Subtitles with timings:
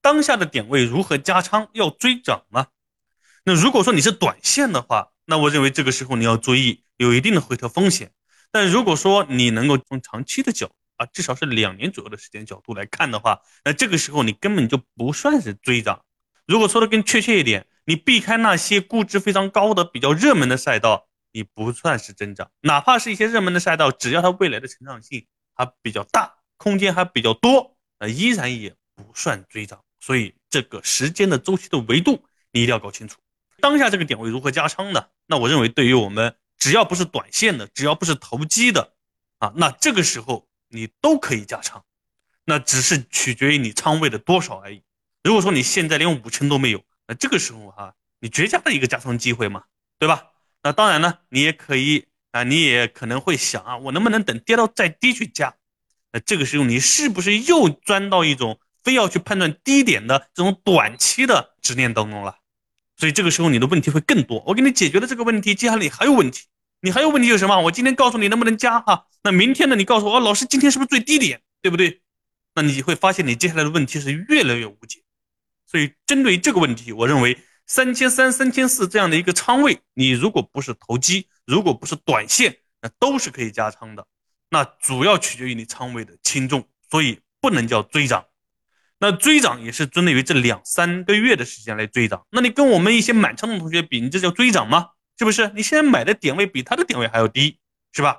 [0.00, 2.66] 当下的点位如何加仓要追涨呢？
[3.44, 8.12] 那如果说你是短线的话，那我认为这个时候你要注意有一定的回调风险。
[8.50, 16.04] 但如果说你能够从长期的角啊，至少是两年左右的时间角度来看的话，那这个时候你根本就不算是追涨。
[16.46, 22.50] 如果说的更确切一点，你避开那些估值非常高的、比较热门的赛道，你不算是增长。
[22.62, 29.82] 哪怕是一些热门的赛道，只要它未来的成长性还比较大，空间还比较多，那依然也不算追涨。
[30.08, 33.18] 所以这个时间的周期的维度你一定要搞清楚。
[33.60, 35.08] 当下这个点位如何加仓呢？
[35.26, 38.94] 那我认为，对于我们只要不是短线的，只要不是投机的，
[39.36, 41.84] 啊，那这个时候你都可以加仓，
[42.46, 44.82] 那只是取决于你仓位的多少而已。
[45.22, 49.64] 如果说你现在连五成都没有，那这个时候哈，你绝佳的一个加仓机会嘛，
[49.98, 50.28] 对吧？
[50.62, 55.54] 那当然呢，你也可以啊，你也可能会想啊，我能不能等跌到再低去加？
[56.12, 58.58] 那这个时候你是不是又钻到一种
[58.88, 62.36] 非要去判断低点的这种短期的执念当中了？
[62.96, 64.42] 所以这个时候你的问题会更多。
[64.46, 66.46] 我给你解决了这个问题，接下来你还有问题，
[66.80, 67.60] 你还有问题有什么？
[67.60, 69.76] 我今天告诉你能不能加哈，那明天呢？
[69.76, 72.00] 你告诉我，老师今天是不是最低点，对不对？
[72.54, 75.02] 那你会发现你接下来的问题是越来越无解。
[75.66, 77.36] 所以针对这个问题，我认为
[77.66, 84.06] 三千三、三千四这样的一个仓位，你如果不是投机，如果不是短线，那都是可以加仓的。
[84.48, 88.24] 那主要取决于你仓位的轻重，所以不能叫追涨。
[89.00, 92.22] 那追涨也是针对于这两三个月的时间来追涨。
[92.30, 94.88] 那你跟我们一些满仓的同学比，你这叫追涨吗？
[95.18, 95.50] 是不是？
[95.54, 97.58] 你现在买的点位比他的点位还要低，
[97.92, 98.16] 是吧？